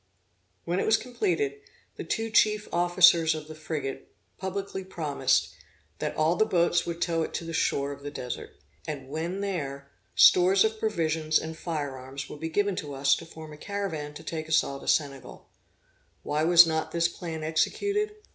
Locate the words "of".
3.35-3.47, 7.91-8.01, 10.63-10.79